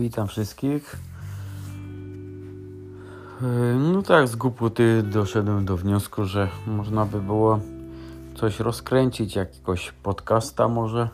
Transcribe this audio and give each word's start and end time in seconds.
Witam 0.00 0.28
wszystkich. 0.28 0.96
Yy, 3.42 3.74
no 3.92 4.02
tak, 4.02 4.28
z 4.28 4.36
głupoty 4.36 5.02
doszedłem 5.02 5.64
do 5.64 5.76
wniosku, 5.76 6.24
że 6.24 6.48
można 6.66 7.06
by 7.06 7.20
było 7.20 7.60
coś 8.34 8.60
rozkręcić, 8.60 9.36
jakiegoś 9.36 9.92
podcasta 9.92 10.68
może 10.68 11.08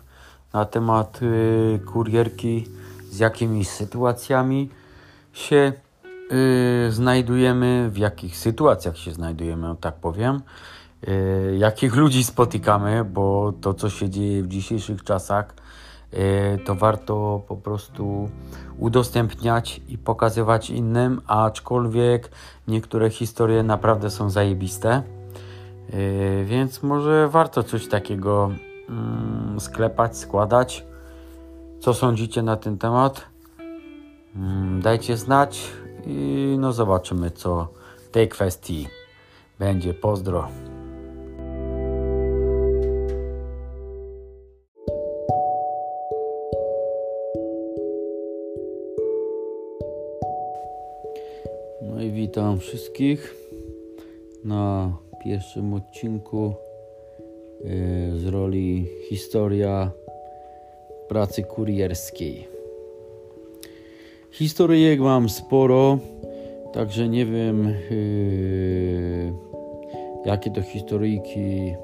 na 0.53 0.64
temat 0.64 1.22
yy, 1.22 1.80
kurierki, 1.86 2.68
z 3.11 3.18
jakimi 3.18 3.64
sytuacjami 3.64 4.71
się 5.32 5.73
yy, 6.30 6.93
znajdujemy, 6.93 7.91
w 7.93 7.98
jakich 7.98 8.37
sytuacjach 8.37 8.98
się 8.98 9.12
znajdujemy, 9.12 9.75
tak 9.80 9.95
powiem, 9.95 10.41
jakich 11.59 11.96
ludzi 11.96 12.25
spotykamy, 12.25 13.04
bo 13.04 13.53
to, 13.61 13.75
co 13.75 13.90
się 13.90 14.11
dzieje 14.11 14.43
w 14.43 14.48
dzisiejszych 14.48 15.04
czasach, 15.04 15.54
to 16.65 16.75
warto 16.75 17.43
po 17.49 17.57
prostu 17.57 18.29
udostępniać 18.79 19.81
i 19.89 19.99
pokazywać 19.99 20.71
innym, 20.71 21.21
aczkolwiek 21.27 22.31
niektóre 22.69 23.11
historie 23.11 23.63
naprawdę 23.63 24.11
są 24.11 24.31
zajebiste. 24.31 25.03
E, 25.93 26.45
więc 26.45 26.82
może 26.82 27.29
warto 27.29 27.63
coś 27.63 27.89
takiego 27.89 28.51
mm, 28.89 29.61
sklepać, 29.61 30.17
składać. 30.19 30.85
Co 31.81 31.95
sądzicie 31.95 32.43
na 32.43 32.57
ten 32.57 32.79
temat? 32.79 33.27
Mm, 34.37 34.81
dajcie 34.83 35.17
znać 35.17 35.73
i 36.07 36.57
no 36.61 36.73
zobaczymy, 36.73 37.31
co 37.31 37.69
w 38.07 38.09
tej 38.09 38.29
kwestii 38.29 38.89
będzie. 39.59 39.95
Pozdro. 39.95 40.48
No 51.83 52.03
i 52.03 52.11
witam 52.11 52.59
wszystkich 52.59 53.35
na 54.45 54.93
pierwszym 55.25 55.75
odcinku 55.75 56.55
e, 57.65 58.19
z 58.19 58.27
roli 58.27 58.87
Historia 59.09 59.91
pracy 61.09 61.43
kurierskiej. 61.43 62.49
Historyjek 64.31 65.01
mam 65.01 65.29
sporo, 65.29 65.99
także 66.73 67.09
nie 67.09 67.27
wiem 67.27 67.67
e, 67.67 67.73
jakie 70.27 70.51
to 70.51 70.63
historyjki 70.63 71.75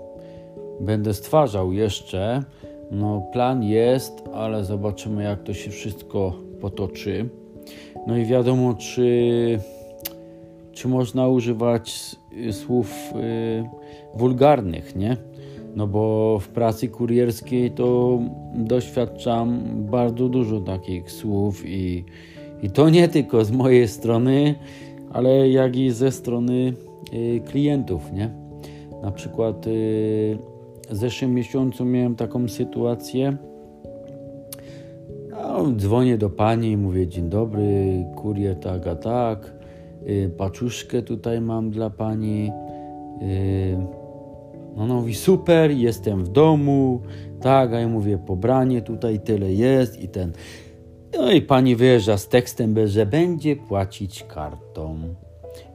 będę 0.81 1.15
stwarzał 1.15 1.73
jeszcze. 1.73 2.43
No 2.91 3.23
plan 3.33 3.63
jest, 3.63 4.13
ale 4.33 4.65
zobaczymy 4.65 5.25
jak 5.25 5.43
to 5.43 5.55
się 5.55 5.71
wszystko 5.71 6.33
potoczy. 6.61 7.29
No 8.07 8.17
i 8.17 8.25
wiadomo, 8.25 8.75
czy 8.75 9.59
czy 10.73 10.89
można 10.89 11.29
używać 11.29 12.17
słów 12.51 13.13
y, 13.15 14.19
wulgarnych, 14.19 14.97
nie? 14.97 15.17
No 15.77 15.87
bo 15.87 16.39
w 16.39 16.49
pracy 16.49 16.89
kurierskiej 16.89 17.71
to 17.71 18.19
doświadczam 18.55 19.61
bardzo 19.91 20.29
dużo 20.29 20.61
takich 20.61 21.11
słów 21.11 21.63
i, 21.67 22.05
i 22.63 22.71
to 22.71 22.91
nie 22.91 23.09
tylko 23.09 23.45
z 23.45 23.51
mojej 23.51 23.89
strony, 23.89 24.55
ale 25.13 25.51
jak 25.51 25.77
i 25.77 25.91
ze 25.91 26.11
strony 26.11 26.73
y, 27.15 27.41
klientów, 27.47 28.13
nie? 28.13 28.31
Na 29.03 29.11
przykład 29.11 29.67
y, 29.67 30.39
w 30.91 30.97
zeszłym 30.97 31.35
miesiącu 31.35 31.85
miałem 31.85 32.17
taką 32.17 32.49
sytuację. 32.49 33.37
No, 35.31 35.73
dzwonię 35.77 36.19
do 36.19 36.31
pani 36.31 36.77
mówię: 36.77 37.09
Dzień 37.09 37.29
dobry, 37.29 38.05
kurier 38.17 38.57
tak, 38.57 38.87
a 38.87 38.97
tak 38.97 39.62
Y, 39.62 39.62
paczuszkę 40.37 41.03
tutaj 41.03 41.41
mam 41.41 41.71
dla 41.71 41.91
pani. 41.91 42.51
Y, 43.23 43.77
no, 44.77 44.87
no 44.87 44.95
mówi, 44.95 45.15
super, 45.15 45.71
jestem 45.71 46.25
w 46.25 46.29
domu, 46.29 47.01
tak, 47.41 47.73
a 47.73 47.81
ja 47.81 47.89
mówię, 47.89 48.19
pobranie 48.19 48.83
tutaj 48.83 49.21
tyle 49.21 49.53
jest 49.53 50.01
i 50.01 50.09
ten. 50.09 50.33
No 51.19 51.33
i 51.33 51.43
pani 51.43 51.77
wyjeżdża 51.77 52.19
z 52.19 52.29
tekstem, 52.29 52.87
że 52.87 53.07
będzie 53.07 53.57
płacić 53.57 54.25
kartą. 54.25 54.99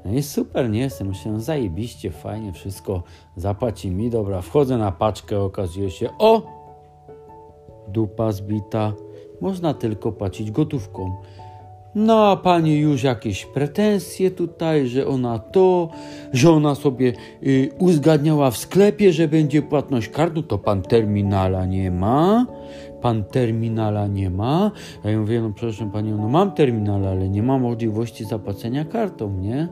No 0.05 0.13
i 0.13 0.23
super, 0.23 0.69
nie 0.69 0.79
jestem, 0.79 1.07
myślę, 1.07 1.39
zajebiście, 1.39 2.11
fajnie, 2.11 2.53
wszystko 2.53 3.03
zapłaci 3.35 3.91
mi, 3.91 4.09
dobra, 4.09 4.41
wchodzę 4.41 4.77
na 4.77 4.91
paczkę, 4.91 5.39
okazuje 5.39 5.91
się, 5.91 6.09
o, 6.19 6.41
dupa 7.87 8.31
zbita, 8.31 8.93
można 9.41 9.73
tylko 9.73 10.11
płacić 10.11 10.51
gotówką. 10.51 11.15
No, 11.95 12.31
a 12.31 12.35
pani 12.35 12.79
już 12.79 13.03
jakieś 13.03 13.45
pretensje 13.45 14.31
tutaj, 14.31 14.87
że 14.87 15.07
ona 15.07 15.39
to, 15.39 15.89
że 16.33 16.51
ona 16.51 16.75
sobie 16.75 17.13
y, 17.43 17.69
uzgadniała 17.79 18.51
w 18.51 18.57
sklepie, 18.57 19.13
że 19.13 19.27
będzie 19.27 19.61
płatność 19.61 20.09
kartą, 20.09 20.43
to 20.43 20.57
pan 20.57 20.81
terminala 20.81 21.65
nie 21.65 21.91
ma. 21.91 22.45
Pan 23.01 23.23
terminala 23.23 24.07
nie 24.07 24.29
ma. 24.29 24.71
Ja 25.03 25.19
mówię, 25.19 25.41
no 25.41 25.51
przepraszam 25.55 25.91
panią, 25.91 26.17
no 26.17 26.29
mam 26.29 26.51
terminal, 26.51 27.07
ale 27.07 27.29
nie 27.29 27.43
mam 27.43 27.61
możliwości 27.61 28.25
zapłacenia 28.25 28.85
kartą, 28.85 29.33
nie? 29.33 29.67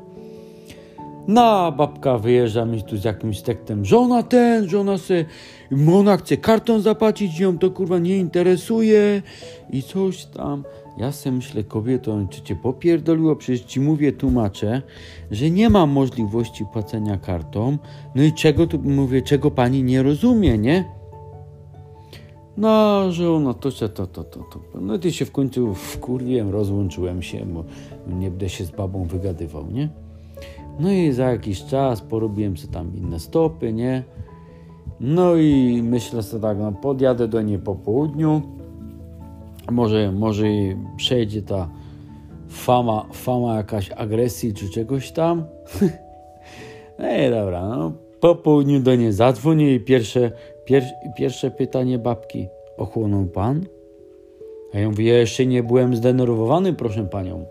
No, 1.27 1.71
babka 1.71 2.17
wyjeżdża 2.17 2.65
mi 2.65 2.83
tu 2.83 2.97
z 2.97 3.03
jakimś 3.03 3.41
tekstem, 3.41 3.85
żona 3.85 4.23
ten, 4.23 4.69
żona 4.69 4.97
se, 4.97 5.25
ona 5.93 6.17
chce 6.17 6.37
kartą 6.37 6.79
zapłacić, 6.79 7.39
ją 7.39 7.57
to 7.57 7.71
kurwa 7.71 7.99
nie 7.99 8.17
interesuje 8.17 9.21
i 9.69 9.83
coś 9.83 10.25
tam. 10.25 10.63
Ja 10.97 11.11
sobie 11.11 11.35
myślę, 11.35 11.63
kobieto, 11.63 12.27
czy 12.29 12.41
cię 12.41 12.55
popierdoliło? 12.55 13.35
Przecież 13.35 13.61
ci 13.61 13.79
mówię, 13.79 14.11
tłumaczę, 14.11 14.81
że 15.31 15.49
nie 15.51 15.69
ma 15.69 15.85
możliwości 15.85 16.65
płacenia 16.73 17.17
kartą. 17.17 17.77
No 18.15 18.23
i 18.23 18.33
czego 18.33 18.67
tu 18.67 18.79
mówię, 18.79 19.21
czego 19.21 19.51
pani 19.51 19.83
nie 19.83 20.03
rozumie, 20.03 20.57
nie? 20.57 20.85
No, 22.57 23.11
że 23.11 23.31
ona 23.31 23.53
to, 23.53 23.71
to, 23.71 23.89
to, 23.89 24.07
to, 24.07 24.23
to. 24.23 24.59
No 24.81 24.97
i 25.03 25.11
się 25.11 25.25
w 25.25 25.31
końcu 25.31 25.73
wkurwiłem, 25.73 26.49
rozłączyłem 26.49 27.21
się, 27.21 27.45
bo 27.45 27.63
nie 28.07 28.29
będę 28.29 28.49
się 28.49 28.65
z 28.65 28.71
babą 28.71 29.03
wygadywał, 29.03 29.71
nie? 29.71 30.04
No 30.79 30.91
i 30.91 31.11
za 31.11 31.31
jakiś 31.31 31.65
czas 31.65 32.01
porobiłem 32.01 32.57
sobie 32.57 32.73
tam 32.73 32.91
inne 32.97 33.19
stopy, 33.19 33.73
nie? 33.73 34.03
No 34.99 35.35
i 35.35 35.81
myślę 35.83 36.23
sobie 36.23 36.41
tak, 36.41 36.57
no 36.57 36.71
podjadę 36.71 37.27
do 37.27 37.41
niej 37.41 37.59
po 37.59 37.75
południu, 37.75 38.41
może, 39.71 40.11
może 40.11 40.45
przejdzie 40.97 41.41
ta 41.41 41.69
fama, 42.49 43.05
fama 43.13 43.55
jakaś 43.55 43.91
agresji 43.91 44.53
czy 44.53 44.69
czegoś 44.69 45.11
tam. 45.11 45.45
Ej, 46.99 47.31
dobra, 47.31 47.69
no. 47.69 47.91
Po 48.19 48.35
południu 48.35 48.79
do 48.79 48.95
niej 48.95 49.11
zadzwonię 49.11 49.73
i 49.73 49.79
pierwsze, 49.79 50.31
pier, 50.65 50.83
pierwsze 51.17 51.51
pytanie 51.51 51.99
babki. 51.99 52.47
Ochłonął 52.77 53.25
pan? 53.25 53.65
A 54.73 54.79
ja 54.79 54.89
mówię, 54.89 55.03
jeszcze 55.03 55.45
nie 55.45 55.63
byłem 55.63 55.95
zdenerwowany, 55.95 56.73
proszę 56.73 57.03
panią. 57.03 57.45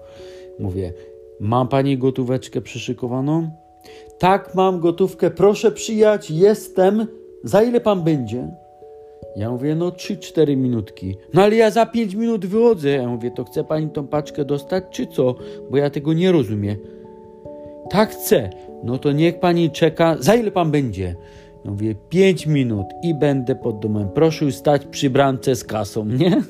Mówię, 0.58 0.92
ma 1.40 1.64
pani 1.64 1.98
gotóweczkę 1.98 2.60
przyszykowaną? 2.60 3.50
Tak, 4.18 4.54
mam 4.54 4.80
gotówkę, 4.80 5.30
proszę 5.30 5.72
przyjać, 5.72 6.30
jestem. 6.30 7.06
Za 7.44 7.62
ile 7.62 7.80
pan 7.80 8.02
będzie? 8.02 8.48
Ja 9.36 9.50
mówię, 9.50 9.74
no 9.74 9.88
3-4 9.88 10.56
minutki. 10.56 11.16
No 11.34 11.42
ale 11.42 11.56
ja 11.56 11.70
za 11.70 11.86
5 11.86 12.14
minut 12.14 12.46
wychodzę. 12.46 12.90
Ja 12.90 13.08
mówię, 13.08 13.30
to 13.30 13.44
chce 13.44 13.64
pani 13.64 13.90
tą 13.90 14.06
paczkę 14.06 14.44
dostać, 14.44 14.84
czy 14.90 15.06
co? 15.06 15.34
Bo 15.70 15.76
ja 15.76 15.90
tego 15.90 16.12
nie 16.12 16.32
rozumiem. 16.32 16.76
Tak 17.90 18.10
chcę. 18.10 18.50
No 18.84 18.98
to 18.98 19.12
niech 19.12 19.40
pani 19.40 19.70
czeka. 19.70 20.16
Za 20.20 20.34
ile 20.34 20.50
pan 20.50 20.70
będzie? 20.70 21.14
Ja 21.64 21.70
mówię, 21.70 21.94
5 22.08 22.46
minut 22.46 22.86
i 23.02 23.14
będę 23.14 23.54
pod 23.54 23.78
domem. 23.78 24.08
Proszę 24.14 24.52
stać 24.52 24.86
przy 24.86 25.10
bramce 25.10 25.56
z 25.56 25.64
kasą, 25.64 26.04
nie? 26.04 26.42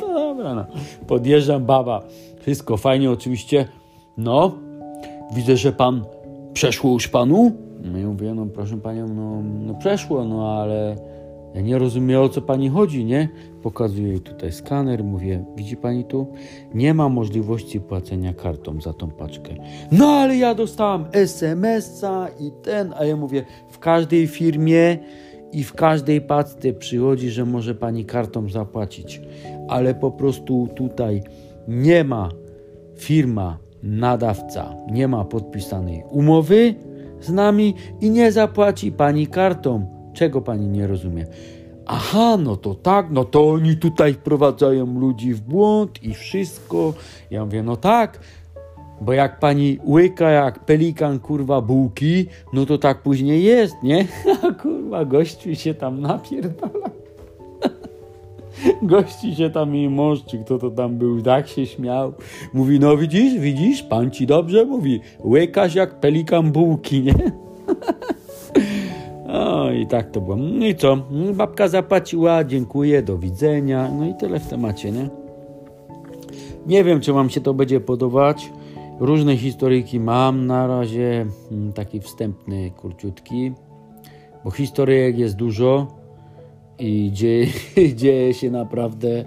no 0.00 0.08
dobra, 0.28 0.54
no. 0.54 0.66
Podjeżdżam, 1.06 1.64
baba. 1.64 2.02
Wszystko 2.48 2.76
fajnie 2.76 3.10
oczywiście. 3.10 3.68
No, 4.16 4.52
widzę, 5.34 5.56
że 5.56 5.72
pan 5.72 6.04
przeszło 6.52 6.92
już 6.92 7.08
panu? 7.08 7.52
No 7.84 7.98
ja 7.98 8.06
mówię, 8.06 8.34
no 8.34 8.46
proszę 8.46 8.76
panią, 8.76 9.08
no, 9.08 9.42
no 9.42 9.74
przeszło, 9.74 10.24
no 10.24 10.52
ale 10.52 10.96
ja 11.54 11.60
nie 11.60 11.78
rozumiem 11.78 12.22
o 12.22 12.28
co 12.28 12.42
pani 12.42 12.68
chodzi, 12.68 13.04
nie? 13.04 13.28
Pokazuję 13.62 14.08
jej 14.08 14.20
tutaj 14.20 14.52
skaner, 14.52 15.04
mówię, 15.04 15.44
widzi 15.56 15.76
pani 15.76 16.04
tu? 16.04 16.26
Nie 16.74 16.94
ma 16.94 17.08
możliwości 17.08 17.80
płacenia 17.80 18.34
kartą 18.34 18.80
za 18.80 18.92
tą 18.92 19.10
paczkę. 19.10 19.54
No 19.92 20.06
ale 20.06 20.36
ja 20.36 20.54
dostałam 20.54 21.04
SMS-a 21.12 22.28
i 22.40 22.52
ten, 22.62 22.94
a 22.98 23.04
ja 23.04 23.16
mówię, 23.16 23.44
w 23.68 23.78
każdej 23.78 24.26
firmie 24.26 24.98
i 25.52 25.64
w 25.64 25.72
każdej 25.72 26.20
paczce 26.20 26.72
przychodzi, 26.72 27.30
że 27.30 27.44
może 27.44 27.74
pani 27.74 28.04
kartą 28.04 28.48
zapłacić, 28.48 29.20
ale 29.68 29.94
po 29.94 30.10
prostu 30.10 30.68
tutaj 30.76 31.22
nie 31.68 32.04
ma 32.04 32.28
firma, 32.96 33.58
nadawca, 33.82 34.74
nie 34.90 35.08
ma 35.08 35.24
podpisanej 35.24 36.02
umowy 36.10 36.74
z 37.20 37.30
nami 37.30 37.74
i 38.00 38.10
nie 38.10 38.32
zapłaci 38.32 38.92
pani 38.92 39.26
kartą 39.26 39.98
Czego 40.14 40.40
pani 40.40 40.68
nie 40.68 40.86
rozumie? 40.86 41.26
aha, 41.88 42.36
no 42.36 42.56
to 42.56 42.74
tak, 42.74 43.06
no 43.10 43.24
to 43.24 43.50
oni 43.50 43.76
tutaj 43.76 44.14
wprowadzają 44.14 45.00
ludzi 45.00 45.34
w 45.34 45.40
błąd 45.40 46.02
i 46.02 46.14
wszystko. 46.14 46.94
Ja 47.30 47.44
mówię, 47.44 47.62
no 47.62 47.76
tak, 47.76 48.20
bo 49.00 49.12
jak 49.12 49.38
pani 49.38 49.78
łyka 49.86 50.30
jak 50.30 50.64
pelikan, 50.64 51.18
kurwa, 51.18 51.60
bułki, 51.60 52.26
no 52.52 52.66
to 52.66 52.78
tak 52.78 53.02
później 53.02 53.44
jest, 53.44 53.82
nie? 53.82 54.06
A 54.42 54.52
kurwa, 54.52 55.04
gościu 55.04 55.54
się 55.54 55.74
tam 55.74 56.00
napierdala. 56.00 56.90
Gości 58.82 59.34
się 59.34 59.50
tam 59.50 59.76
i 59.76 59.88
mąż, 59.88 60.24
czy 60.24 60.38
kto 60.38 60.58
to 60.58 60.70
tam 60.70 60.98
był, 60.98 61.22
tak 61.22 61.48
się 61.48 61.66
śmiał. 61.66 62.12
Mówi, 62.54 62.80
no 62.80 62.96
widzisz, 62.96 63.40
widzisz, 63.40 63.82
pan 63.82 64.10
ci 64.10 64.26
dobrze 64.26 64.64
mówi, 64.64 65.00
łykasz 65.24 65.74
jak 65.74 66.00
pelikan 66.00 66.52
bułki, 66.52 67.02
nie? 67.02 67.14
O 69.28 69.70
i 69.70 69.86
tak 69.86 70.10
to 70.10 70.20
było. 70.20 70.36
No 70.36 70.66
i 70.66 70.74
co? 70.74 70.96
Babka 71.34 71.68
zapłaciła, 71.68 72.44
dziękuję, 72.44 73.02
do 73.02 73.18
widzenia. 73.18 73.90
No 73.98 74.06
i 74.06 74.14
tyle 74.14 74.40
w 74.40 74.46
temacie, 74.46 74.92
nie? 74.92 75.08
Nie 76.66 76.84
wiem, 76.84 77.00
czy 77.00 77.12
wam 77.12 77.30
się 77.30 77.40
to 77.40 77.54
będzie 77.54 77.80
podobać. 77.80 78.52
Różne 79.00 79.36
historyjki 79.36 80.00
mam 80.00 80.46
na 80.46 80.66
razie, 80.66 81.26
mm, 81.52 81.72
taki 81.72 82.00
wstępny, 82.00 82.70
kurciutki, 82.70 83.52
bo 84.44 84.50
historyjek 84.50 85.18
jest 85.18 85.36
dużo 85.36 85.86
i 86.78 87.10
dzieje, 87.12 87.46
dzieje 87.94 88.34
się 88.34 88.50
naprawdę 88.50 89.24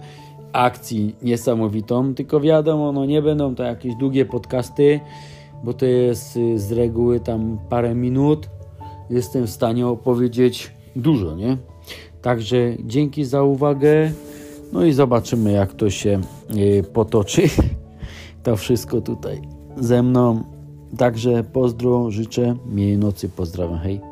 akcji 0.54 1.16
niesamowitą, 1.22 2.16
tylko 2.16 2.40
wiadomo, 2.40 2.92
no 2.92 3.06
nie 3.06 3.22
będą 3.22 3.56
to 3.56 3.64
jakieś 3.64 3.96
długie 3.96 4.26
podcasty, 4.26 5.00
bo 5.64 5.74
to 5.74 5.86
jest 5.86 6.38
y, 6.38 6.60
z 6.60 6.72
reguły 6.72 7.20
tam 7.20 7.60
parę 7.70 7.96
minut. 7.96 8.50
Jestem 9.10 9.48
w 9.48 9.50
stanie 9.50 9.88
opowiedzieć 9.88 10.72
dużo, 10.96 11.36
nie? 11.36 11.58
Także 12.22 12.76
dzięki 12.80 13.26
za 13.26 13.44
uwagę. 13.44 14.12
No 14.74 14.86
i 14.86 14.94
zobaczymy, 14.94 15.52
jak 15.52 15.74
to 15.74 15.90
się 15.90 16.22
y, 16.56 16.84
potoczy. 16.94 17.42
To 18.44 18.56
wszystko 18.56 19.02
tutaj 19.02 19.42
ze 19.78 20.04
mną. 20.04 20.44
Także 20.98 21.44
pozdro, 21.44 22.12
życzę 22.12 22.56
miłej 22.66 22.98
nocy, 22.98 23.30
pozdrawiam, 23.30 23.80
hej. 23.80 24.11